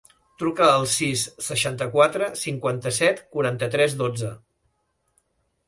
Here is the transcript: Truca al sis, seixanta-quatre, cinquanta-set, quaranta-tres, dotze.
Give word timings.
Truca 0.43 0.69
al 0.77 0.85
sis, 0.93 1.25
seixanta-quatre, 1.47 2.31
cinquanta-set, 2.45 3.23
quaranta-tres, 3.37 3.97
dotze. 4.03 4.35